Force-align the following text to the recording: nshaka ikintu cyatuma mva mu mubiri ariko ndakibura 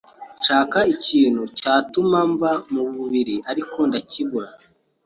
nshaka 0.39 0.79
ikintu 0.95 1.43
cyatuma 1.57 2.19
mva 2.31 2.51
mu 2.73 2.81
mubiri 2.95 3.35
ariko 3.51 3.77
ndakibura 3.89 4.49